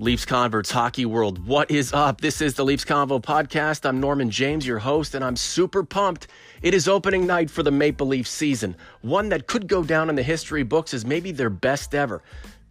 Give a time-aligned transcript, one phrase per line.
[0.00, 2.20] Leafs Converts Hockey World, what is up?
[2.20, 3.84] This is the Leafs Convo podcast.
[3.84, 6.28] I'm Norman James, your host, and I'm super pumped.
[6.62, 10.14] It is opening night for the Maple Leaf season, one that could go down in
[10.14, 12.22] the history books as maybe their best ever.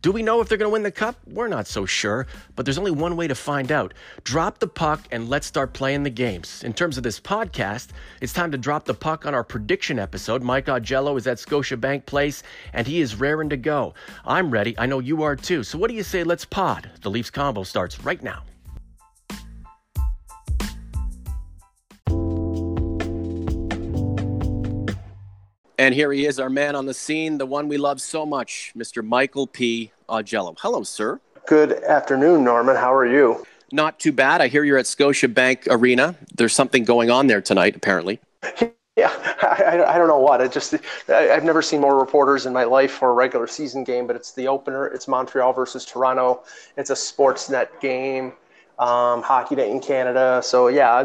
[0.04, 1.16] Do we know if they're going to win the cup?
[1.25, 3.95] We're not so sure, but there's only one way to find out.
[4.23, 6.63] Drop the puck and let's start playing the games.
[6.63, 7.88] In terms of this podcast,
[8.21, 10.44] it's time to drop the puck on our prediction episode.
[10.44, 13.95] Mike Augello is at Scotiabank Place and he is raring to go.
[14.23, 14.77] I'm ready.
[14.77, 15.63] I know you are too.
[15.63, 16.91] So what do you say let's pod?
[17.02, 18.44] The Leafs Convo starts right now.
[25.80, 28.73] And here he is, our man on the scene, the one we love so much,
[28.76, 29.05] Mr.
[29.05, 29.91] Michael P.
[30.09, 30.55] Augello.
[30.59, 31.20] Hello, sir.
[31.45, 32.76] Good afternoon, Norman.
[32.76, 33.45] How are you?
[33.72, 34.41] Not too bad.
[34.41, 36.16] I hear you're at Scotiabank Arena.
[36.34, 38.20] There's something going on there tonight, apparently.
[38.98, 39.12] Yeah,
[39.44, 40.41] I, I, don't know what.
[40.41, 40.73] I just
[41.08, 44.16] I, have never seen more reporters in my life for a regular season game, but
[44.16, 44.88] it's the opener.
[44.88, 46.42] It's Montreal versus Toronto.
[46.78, 48.33] It's a Sportsnet game
[48.80, 50.42] um, hockey day in Canada.
[50.44, 51.02] So yeah,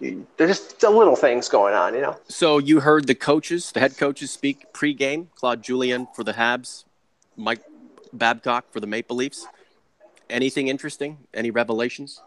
[0.00, 2.16] there's just a little things going on, you know.
[2.28, 5.28] So you heard the coaches, the head coaches speak pre-game.
[5.34, 6.84] Claude Julien for the Habs,
[7.36, 7.62] Mike
[8.12, 9.46] Babcock for the Maple Leafs.
[10.30, 11.18] Anything interesting?
[11.34, 12.20] Any revelations?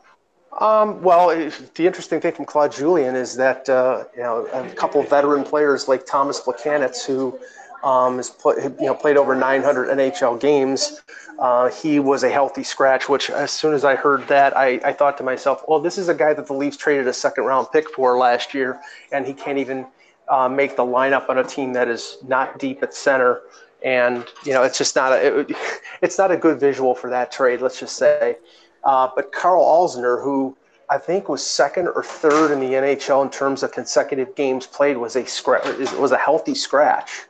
[0.60, 5.02] Um, well, the interesting thing from Claude Julien is that uh, you know a couple
[5.02, 7.40] of veteran players like Tomas Plekanec, who
[7.84, 11.02] um, has you know played over 900 NHL games,
[11.40, 14.92] uh, he was a healthy scratch, which as soon as I heard that, I, I
[14.92, 17.68] thought to myself, well, this is a guy that the Leafs traded a second round
[17.72, 18.80] pick for last year,
[19.14, 19.86] and he can't even
[20.28, 23.42] uh, make the lineup on a team that is not deep at center.
[23.84, 25.52] And you know, it's just not a it,
[26.02, 27.62] it's not a good visual for that trade.
[27.62, 28.38] Let's just say.
[28.84, 30.58] Uh, but Karl Alzner, who
[30.90, 34.98] I think was second or third in the NHL in terms of consecutive games played,
[34.98, 37.22] was a scratch was a healthy scratch.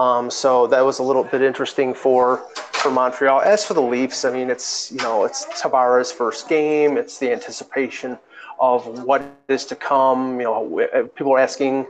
[0.00, 2.38] Um, so that was a little bit interesting for
[2.80, 3.42] for Montreal.
[3.42, 6.96] As for the Leafs, I mean, it's you know it's Tavares' first game.
[6.96, 8.18] It's the anticipation
[8.58, 10.40] of what is to come.
[10.40, 11.86] You know, people are asking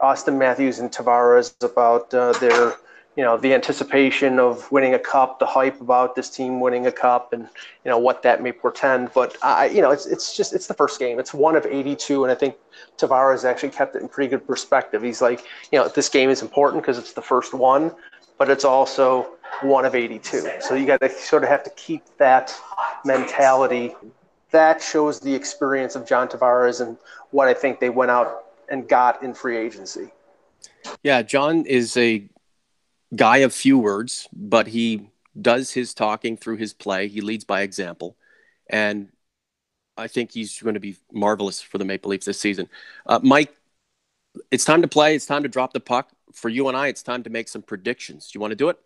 [0.00, 2.74] Auston Matthews and Tavares about uh, their
[3.16, 6.92] you know the anticipation of winning a cup, the hype about this team winning a
[6.92, 7.42] cup, and
[7.84, 9.10] you know what that may portend.
[9.14, 11.18] But I, you know, it's it's just it's the first game.
[11.18, 12.56] It's one of 82, and I think
[12.98, 15.02] Tavares actually kept it in pretty good perspective.
[15.02, 17.92] He's like, you know, this game is important because it's the first one,
[18.36, 20.50] but it's also one of 82.
[20.60, 22.54] So you got to sort of have to keep that
[23.04, 23.94] mentality.
[24.50, 26.96] That shows the experience of John Tavares and
[27.30, 30.10] what I think they went out and got in free agency.
[31.02, 32.28] Yeah, John is a
[33.14, 35.10] guy of few words, but he
[35.40, 37.08] does his talking through his play.
[37.08, 38.16] He leads by example.
[38.68, 39.08] And
[39.96, 42.68] I think he's going to be marvelous for the Maple Leafs this season.
[43.06, 43.54] Uh, Mike,
[44.50, 45.14] it's time to play.
[45.14, 46.10] It's time to drop the puck.
[46.32, 48.30] For you and I, it's time to make some predictions.
[48.30, 48.78] Do you want to do it?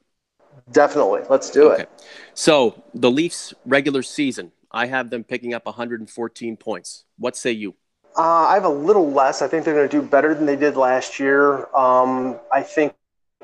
[0.72, 1.22] Definitely.
[1.31, 1.84] Let's do okay.
[1.84, 1.91] it.
[2.34, 7.05] So, the Leafs regular season, I have them picking up 114 points.
[7.19, 7.75] What say you?
[8.16, 9.41] Uh, I have a little less.
[9.41, 11.75] I think they're going to do better than they did last year.
[11.75, 12.95] Um, I think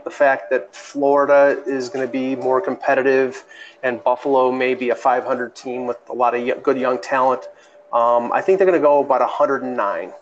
[0.05, 3.45] the fact that Florida is going to be more competitive
[3.83, 7.45] and Buffalo may be a 500 team with a lot of good young talent.
[7.93, 10.13] Um, I think they're going to go about 109.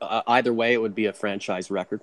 [0.00, 2.00] Uh, either way, it would be a franchise record,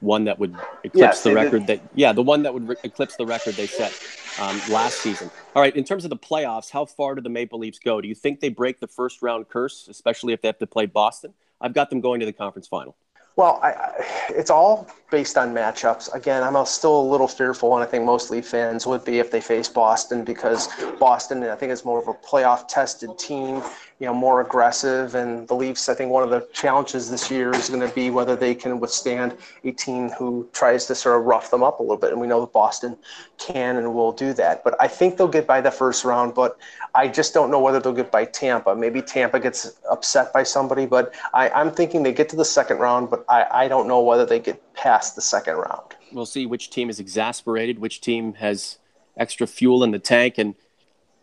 [0.00, 0.54] one that would
[0.84, 1.80] eclipse yes, the record did.
[1.80, 3.92] that yeah, the one that would re- eclipse the record they set
[4.38, 5.30] um, last season.
[5.56, 8.00] All right, in terms of the playoffs, how far do the Maple Leafs go?
[8.00, 10.86] Do you think they break the first round curse, especially if they have to play
[10.86, 11.32] Boston?
[11.60, 12.94] I've got them going to the conference final.
[13.38, 16.12] Well, I, I, it's all based on matchups.
[16.12, 19.30] Again, I'm still a little fearful, and I think most Leaf fans would be if
[19.30, 20.68] they face Boston because
[20.98, 23.62] Boston, I think, is more of a playoff tested team,
[24.00, 25.14] you know, more aggressive.
[25.14, 28.10] And the Leafs, I think, one of the challenges this year is going to be
[28.10, 31.82] whether they can withstand a team who tries to sort of rough them up a
[31.82, 32.10] little bit.
[32.10, 32.96] And we know that Boston
[33.38, 34.62] can and will do that.
[34.62, 36.34] But I think they'll get by the first round.
[36.34, 36.58] But
[36.94, 38.74] I just don't know whether they'll get by Tampa.
[38.74, 42.78] Maybe Tampa gets upset by somebody, but I, I'm thinking they get to the second
[42.78, 43.08] round.
[43.08, 45.94] But I, I don't know whether they get past the second round.
[46.12, 48.78] We'll see which team is exasperated, which team has
[49.16, 50.54] extra fuel in the tank, and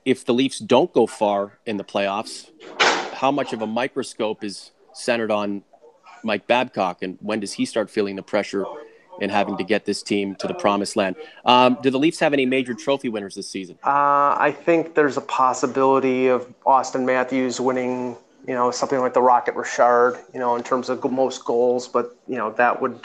[0.04, 2.52] if the Leafs don't go far in the playoffs,
[3.14, 5.64] how much of a microscope is centered on
[6.24, 8.66] Mike Babcock, and when does he start feeling the pressure
[9.22, 11.16] in having to get this team to the promised land?
[11.46, 13.78] Um, do the Leafs have any major trophy winners this season?
[13.84, 19.22] Uh, I think there's a possibility of Auston Matthews winning you know, something like the
[19.22, 21.88] Rocket Richard, you know, in terms of most goals.
[21.88, 23.00] But, you know, that would,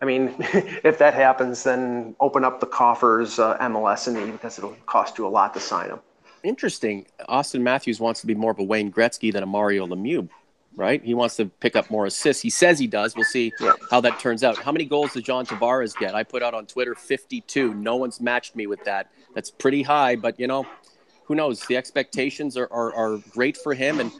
[0.00, 4.58] I mean, if that happens, then open up the coffers uh, MLS and me because
[4.58, 6.00] it'll cost you a lot to sign him.
[6.42, 7.06] Interesting.
[7.28, 10.28] Auston Matthews wants to be more of a Wayne Gretzky than a Mario Lemieux,
[10.76, 11.02] right?
[11.02, 12.42] He wants to pick up more assists.
[12.42, 13.16] He says he does.
[13.16, 13.72] We'll see yeah.
[13.90, 14.56] how that turns out.
[14.56, 16.14] How many goals does John Tavares get?
[16.14, 17.74] I put out on Twitter 52.
[17.74, 19.10] No one's matched me with that.
[19.34, 20.64] That's pretty high, but you know,
[21.24, 21.66] who knows?
[21.66, 24.00] The expectations are, are, are great for him.
[24.00, 24.12] And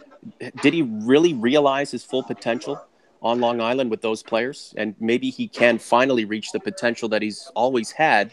[0.62, 2.80] did he really realize his full potential
[3.22, 4.74] on Long Island with those players?
[4.76, 8.30] And maybe he can finally reach the potential that he's always had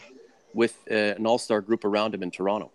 [0.54, 2.70] with uh, an all star group around him in Toronto.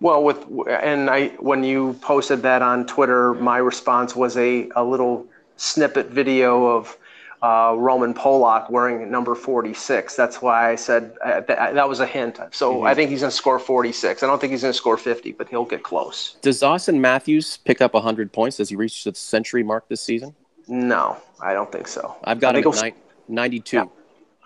[0.00, 4.84] Well, with and I when you posted that on Twitter, my response was a, a
[4.84, 5.26] little
[5.56, 6.98] snippet video of
[7.42, 10.16] uh, Roman Polak wearing number 46.
[10.16, 12.38] That's why I said uh, th- that was a hint.
[12.50, 12.86] So mm-hmm.
[12.86, 14.22] I think he's going to score 46.
[14.22, 16.36] I don't think he's going to score 50, but he'll get close.
[16.42, 18.56] Does Auston Matthews pick up 100 points?
[18.56, 20.34] Does he reach the century mark this season?
[20.68, 22.16] No, I don't think so.
[22.24, 22.94] I've got him at ni-
[23.28, 23.76] 92.
[23.76, 23.84] Yeah.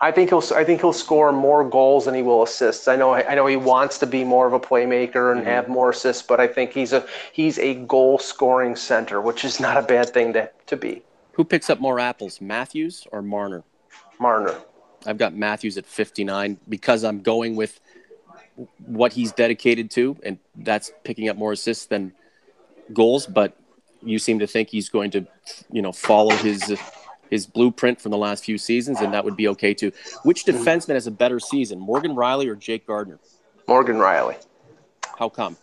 [0.03, 0.43] I think he'll.
[0.55, 2.87] I think he'll score more goals than he will assists.
[2.87, 3.13] I know.
[3.13, 5.49] I know he wants to be more of a playmaker and mm-hmm.
[5.49, 9.59] have more assists, but I think he's a he's a goal scoring center, which is
[9.59, 11.03] not a bad thing to to be.
[11.41, 13.63] Who picks up more apples, Matthews or Marner?
[14.19, 14.61] Marner.
[15.07, 17.79] I've got Matthews at 59 because I'm going with
[18.85, 22.13] what he's dedicated to, and that's picking up more assists than
[22.93, 23.25] goals.
[23.25, 23.57] But
[24.03, 25.25] you seem to think he's going to,
[25.71, 26.77] you know, follow his
[27.31, 29.91] his blueprint from the last few seasons, and that would be okay too.
[30.21, 33.17] Which defenseman has a better season, Morgan Rielly or Jake Gardiner?
[33.67, 34.35] Morgan Rielly.
[35.17, 35.57] How come?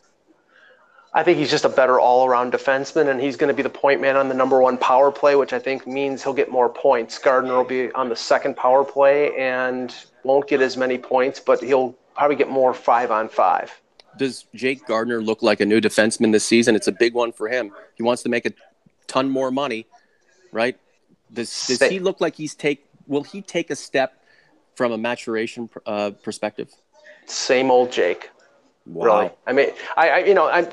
[1.14, 4.00] I think he's just a better all-around defenseman, and he's going to be the point
[4.00, 7.18] man on the number one power play, which I think means he'll get more points.
[7.18, 11.62] Gardiner will be on the second power play and won't get as many points, but
[11.62, 13.80] he'll probably get more five on five.
[14.18, 16.76] Does Jake Gardiner look like a new defenseman this season?
[16.76, 17.72] It's a big one for him.
[17.94, 18.52] He wants to make a
[19.06, 19.86] ton more money,
[20.52, 20.78] right?
[21.32, 22.84] Does, does he look like he's take?
[23.06, 24.22] Will he take a step
[24.74, 26.70] from a maturation uh, perspective?
[27.26, 28.30] Same old Jake.
[28.88, 29.04] Wow.
[29.04, 30.66] Really, I mean, I, I you know, I,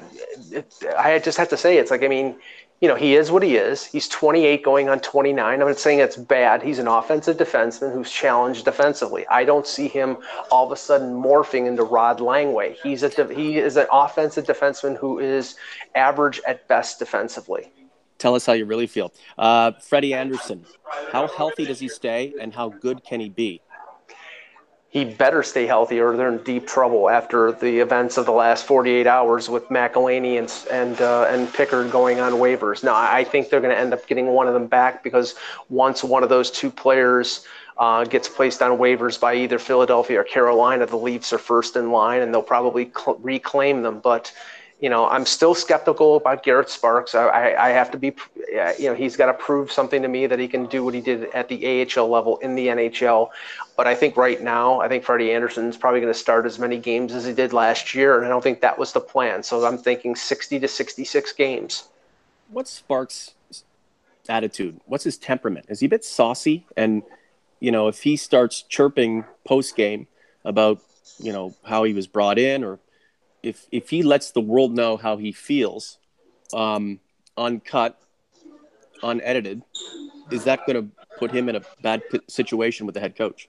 [0.97, 2.35] I just have to say, it's like, I mean,
[2.81, 3.85] you know, he is what he is.
[3.85, 5.61] He's 28 going on 29.
[5.61, 6.61] I'm not saying it's bad.
[6.61, 9.25] He's an offensive defenseman who's challenged defensively.
[9.27, 10.17] I don't see him
[10.51, 12.75] all of a sudden morphing into Rod Langway.
[12.83, 15.55] He's a he is an offensive defenseman who is
[15.95, 17.71] average at best defensively.
[18.17, 19.13] Tell us how you really feel.
[19.37, 20.65] Uh, Freddie Andersen,
[21.11, 23.61] how healthy does he stay and how good can he be?
[24.95, 28.65] He better stay healthy or they're in deep trouble after the events of the last
[28.65, 32.81] 48 hours with McElhinney and and uh, and Pickard going on waivers.
[32.81, 35.35] Now I think they're going to end up getting one of them back because
[35.67, 37.45] once one of those two players
[37.77, 41.91] uh, gets placed on waivers by either Philadelphia or Carolina, the Leafs are first in
[41.91, 43.99] line and they'll probably cl- reclaim them.
[43.99, 44.31] But
[44.81, 47.15] you know, I'm still skeptical about Garrett Sparks.
[47.15, 48.13] I, I, I have to be,
[48.59, 50.93] uh, you know, he's got to prove something to me that he can do what
[50.93, 53.29] he did at the AHL level in the NHL.
[53.77, 56.77] But I think right now, I think Freddie Andersen's probably going to start as many
[56.77, 59.43] games as he did last year, and I don't think that was the plan.
[59.43, 61.87] So I'm thinking 60 to 66 games.
[62.49, 63.33] What's Sparks'
[64.27, 64.81] attitude?
[64.85, 65.67] What's his temperament?
[65.69, 66.65] Is he a bit saucy?
[66.75, 67.03] And
[67.61, 70.07] you know, if he starts chirping post game
[70.43, 70.81] about
[71.17, 72.79] you know how he was brought in or
[73.45, 75.99] if if he lets the world know how he feels,
[76.53, 76.99] um,
[77.37, 77.99] uncut,
[79.03, 79.61] unedited,
[80.31, 83.47] is that going to put him in a bad situation with the head coach?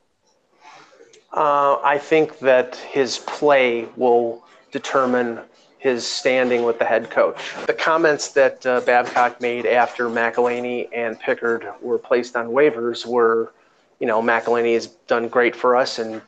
[1.33, 5.41] Uh, I think that his play will determine
[5.79, 7.55] his standing with the head coach.
[7.67, 13.53] The comments that uh, Babcock made after McElhinney and Pickard were placed on waivers were,
[14.01, 16.23] you know, McElhinney has done great for us and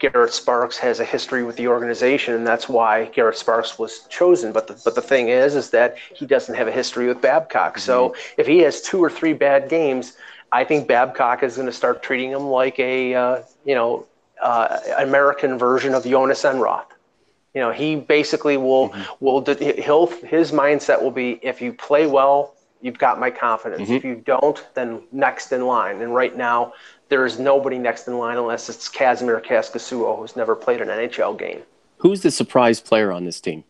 [0.00, 4.50] Garrett Sparks has a history with the organization, and that's why Garrett Sparks was chosen.
[4.50, 7.74] But the, but the thing is, is that he doesn't have a history with Babcock.
[7.74, 7.80] Mm-hmm.
[7.80, 10.16] So if he has two or three bad games,
[10.52, 14.06] I think Babcock is going to start treating him like a uh, you know
[14.42, 16.86] uh, American version of Jhonas Enroth.
[17.54, 19.24] You know, he basically will mm-hmm.
[19.24, 19.44] will
[19.82, 23.82] he'll his mindset will be if you play well, you've got my confidence.
[23.82, 23.92] Mm-hmm.
[23.92, 26.00] If you don't, then next in line.
[26.00, 26.72] And right now,
[27.10, 31.38] there is nobody next in line unless it's Kasimir Kaskisuo, who's never played an NHL
[31.38, 31.62] game.
[31.98, 33.64] Who's the surprise player on this team?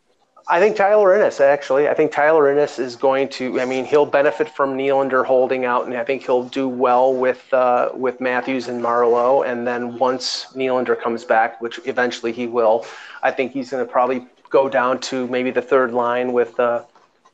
[0.47, 1.88] I think Tyler Ennis, actually.
[1.88, 5.87] I think Tyler Ennis is going to, I mean, he'll benefit from Nylander holding out,
[5.87, 9.47] and I think he'll do well with uh, with Matthews and Marleau.
[9.47, 12.85] And then once Nylander comes back, which eventually he will,
[13.23, 16.82] I think he's going to probably go down to maybe the third line with uh,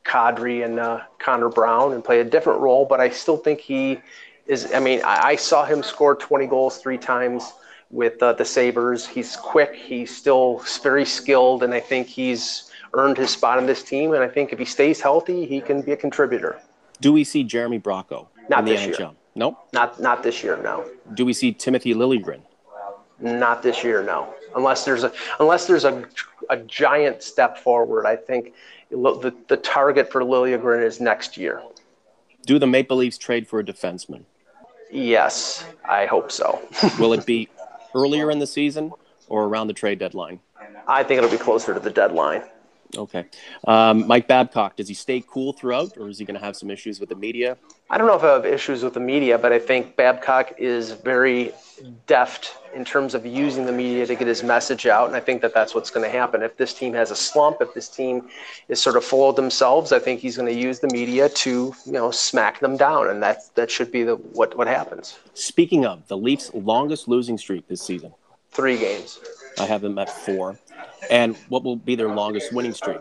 [0.05, 2.85] Kadri and uh, Connor Brown and play a different role.
[2.85, 3.99] But I still think he
[4.47, 7.53] is, I mean, I, I saw him score 20 goals three times
[7.89, 9.05] with uh, the Sabres.
[9.05, 13.83] He's quick, he's still very skilled, and I think he's earned his spot in this
[13.83, 14.13] team.
[14.13, 16.59] And I think if he stays healthy, he can be a contributor.
[17.01, 18.99] Do we see Jeremy Bracco not in the this NHL?
[18.99, 19.11] Year.
[19.35, 20.57] No, not not this year.
[20.63, 20.89] No.
[21.13, 22.41] Do we see Timothy Liljegren?
[23.19, 24.01] Not this year.
[24.03, 24.33] No.
[24.55, 26.05] Unless there's a unless there's a
[26.49, 28.53] a giant step forward, I think
[28.89, 31.61] the the target for Liljegren is next year.
[32.47, 34.23] Do the Maple Leafs trade for a defenseman?
[34.91, 36.61] Yes, I hope so.
[36.99, 37.49] Will it be
[37.93, 38.91] earlier in the season
[39.27, 40.39] or around the trade deadline?
[40.87, 42.43] I think it'll be closer to the deadline.
[42.95, 43.25] Okay.
[43.67, 46.69] Um, Mike Babcock, does he stay cool throughout, or is he going to have some
[46.69, 47.57] issues with the media?
[47.89, 50.91] I don't know if I have issues with the media, but I think Babcock is
[50.91, 51.53] very
[52.05, 55.07] deft in terms of using the media to get his message out.
[55.07, 56.41] And I think that that's what's going to happen.
[56.41, 58.29] If this team has a slump, if this team
[58.67, 61.73] is sort of full of themselves, I think he's going to use the media to,
[61.85, 63.09] you know, smack them down.
[63.09, 65.19] And that, that should be the, what, what happens.
[65.33, 68.13] Speaking of the Leafs' longest losing streak this season,
[68.51, 69.19] three games.
[69.59, 70.59] I have them at four.
[71.09, 72.99] And what will be their longest winning streak?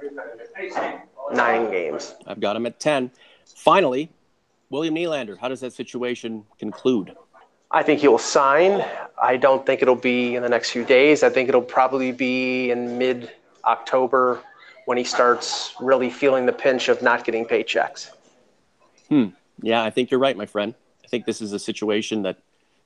[1.33, 2.14] Nine games.
[2.26, 3.11] I've got them at 10.
[3.56, 4.11] Finally,
[4.71, 7.14] William Nylander, how does that situation conclude?
[7.71, 8.85] I think he will sign.
[9.21, 11.23] I don't think it'll be in the next few days.
[11.23, 13.33] I think it'll probably be in mid
[13.64, 14.40] October
[14.85, 18.11] when he starts really feeling the pinch of not getting paychecks.
[19.09, 19.26] Hmm.
[19.61, 20.75] Yeah, I think you're right, my friend.
[21.04, 22.38] I think this is a situation that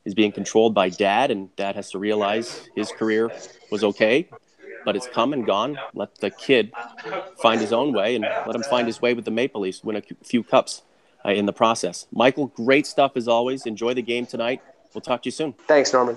[0.04, 3.30] is being controlled by dad, and dad has to realize his career
[3.70, 4.28] was okay,
[4.85, 5.79] but it's come and gone.
[5.95, 6.73] Let the kid
[7.43, 9.97] find his own way and let him find his way with the Maple Leafs, win
[9.97, 10.83] a few cups
[11.25, 12.07] uh, in the process.
[12.13, 13.67] Michael, great stuff as always.
[13.67, 14.61] Enjoy the game tonight.
[14.95, 15.53] We'll talk to you soon.
[15.67, 16.17] Thanks, Norman.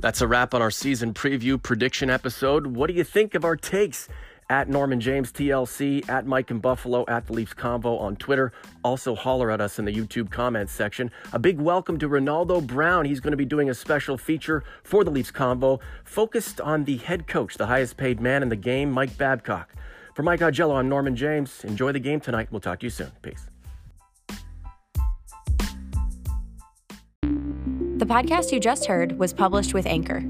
[0.00, 2.68] That's a wrap on our season preview prediction episode.
[2.68, 4.08] What do you think of our takes?
[4.50, 8.52] At Norman James TLC, at Mike and Buffalo, at the Leafs Convo on Twitter.
[8.82, 11.08] Also, holler at us in the YouTube comments section.
[11.32, 13.04] A big welcome to Ronaldo Brown.
[13.04, 16.96] He's going to be doing a special feature for the Leafs Convo focused on the
[16.96, 19.72] head coach, the highest paid man in the game, Mike Babcock.
[20.16, 21.62] For Mike Augello, I'm Norman James.
[21.62, 22.48] Enjoy the game tonight.
[22.50, 23.12] We'll talk to you soon.
[23.22, 23.46] Peace.
[27.22, 30.24] The podcast you just heard was published with Anchor.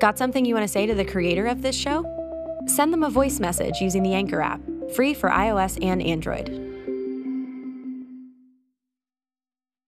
[0.00, 2.21] Got something you want to say to the creator of this show?
[2.66, 4.60] Send them a voice message using the Anchor app,
[4.94, 6.61] free for iOS and Android.